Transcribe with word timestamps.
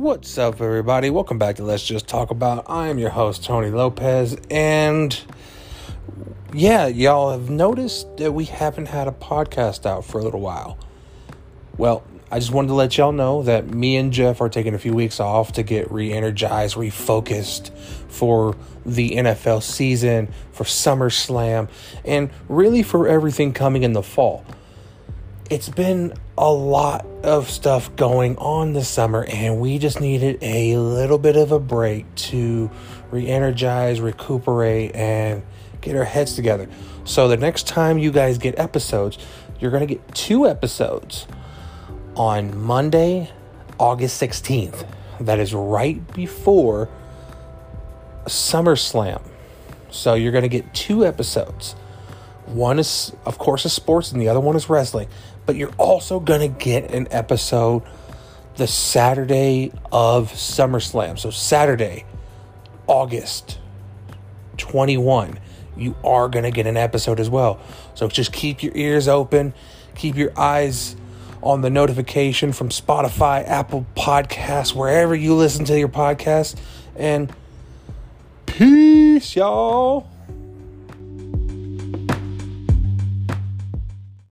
What's 0.00 0.38
up, 0.38 0.62
everybody? 0.62 1.10
Welcome 1.10 1.36
back 1.38 1.56
to 1.56 1.62
Let's 1.62 1.86
Just 1.86 2.08
Talk 2.08 2.30
About. 2.30 2.64
I 2.70 2.88
am 2.88 2.98
your 2.98 3.10
host, 3.10 3.44
Tony 3.44 3.68
Lopez, 3.68 4.34
and 4.50 5.20
yeah, 6.54 6.86
y'all 6.86 7.32
have 7.32 7.50
noticed 7.50 8.16
that 8.16 8.32
we 8.32 8.46
haven't 8.46 8.86
had 8.86 9.08
a 9.08 9.12
podcast 9.12 9.84
out 9.84 10.06
for 10.06 10.18
a 10.18 10.24
little 10.24 10.40
while. 10.40 10.78
Well, 11.76 12.02
I 12.30 12.38
just 12.38 12.50
wanted 12.50 12.68
to 12.68 12.74
let 12.74 12.96
y'all 12.96 13.12
know 13.12 13.42
that 13.42 13.66
me 13.66 13.94
and 13.98 14.10
Jeff 14.10 14.40
are 14.40 14.48
taking 14.48 14.72
a 14.72 14.78
few 14.78 14.94
weeks 14.94 15.20
off 15.20 15.52
to 15.52 15.62
get 15.62 15.92
re 15.92 16.10
energized, 16.10 16.76
refocused 16.76 17.68
for 18.08 18.56
the 18.86 19.10
NFL 19.10 19.62
season, 19.62 20.32
for 20.50 20.64
SummerSlam, 20.64 21.68
and 22.06 22.30
really 22.48 22.82
for 22.82 23.06
everything 23.06 23.52
coming 23.52 23.82
in 23.82 23.92
the 23.92 24.02
fall 24.02 24.46
it's 25.50 25.68
been 25.68 26.14
a 26.38 26.50
lot 26.50 27.04
of 27.24 27.50
stuff 27.50 27.94
going 27.96 28.38
on 28.38 28.72
this 28.72 28.88
summer, 28.88 29.24
and 29.24 29.60
we 29.60 29.78
just 29.78 30.00
needed 30.00 30.38
a 30.42 30.76
little 30.76 31.18
bit 31.18 31.36
of 31.36 31.50
a 31.50 31.58
break 31.58 32.12
to 32.14 32.70
re 33.10 33.26
energize, 33.26 34.00
recuperate, 34.00 34.94
and 34.94 35.42
get 35.80 35.96
our 35.96 36.04
heads 36.04 36.34
together. 36.34 36.68
So, 37.04 37.26
the 37.26 37.36
next 37.36 37.66
time 37.66 37.98
you 37.98 38.12
guys 38.12 38.38
get 38.38 38.56
episodes, 38.60 39.18
you're 39.58 39.72
going 39.72 39.86
to 39.86 39.92
get 39.92 40.14
two 40.14 40.46
episodes 40.46 41.26
on 42.14 42.56
Monday, 42.56 43.32
August 43.76 44.22
16th. 44.22 44.86
That 45.18 45.40
is 45.40 45.52
right 45.52 46.00
before 46.14 46.88
SummerSlam. 48.26 49.20
So, 49.90 50.14
you're 50.14 50.32
going 50.32 50.42
to 50.42 50.48
get 50.48 50.72
two 50.72 51.04
episodes. 51.04 51.74
One 52.52 52.78
is, 52.78 53.12
of 53.24 53.38
course, 53.38 53.64
is 53.64 53.72
sports, 53.72 54.12
and 54.12 54.20
the 54.20 54.28
other 54.28 54.40
one 54.40 54.56
is 54.56 54.68
wrestling 54.68 55.08
but 55.50 55.56
you're 55.56 55.74
also 55.78 56.20
going 56.20 56.40
to 56.40 56.64
get 56.64 56.92
an 56.94 57.08
episode 57.10 57.82
the 58.54 58.68
Saturday 58.68 59.72
of 59.90 60.30
SummerSlam. 60.30 61.18
So, 61.18 61.30
Saturday, 61.30 62.04
August 62.86 63.58
21, 64.58 65.40
you 65.76 65.96
are 66.04 66.28
going 66.28 66.44
to 66.44 66.52
get 66.52 66.68
an 66.68 66.76
episode 66.76 67.18
as 67.18 67.28
well. 67.28 67.58
So, 67.96 68.06
just 68.06 68.32
keep 68.32 68.62
your 68.62 68.72
ears 68.76 69.08
open, 69.08 69.54
keep 69.96 70.14
your 70.14 70.30
eyes 70.38 70.94
on 71.42 71.62
the 71.62 71.70
notification 71.70 72.52
from 72.52 72.68
Spotify, 72.68 73.44
Apple 73.44 73.86
Podcasts, 73.96 74.72
wherever 74.72 75.16
you 75.16 75.34
listen 75.34 75.64
to 75.64 75.76
your 75.76 75.88
podcast. 75.88 76.54
And 76.94 77.34
peace, 78.46 79.34
y'all. 79.34 80.06